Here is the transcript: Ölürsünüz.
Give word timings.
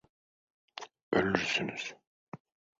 Ölürsünüz. 1.13 1.95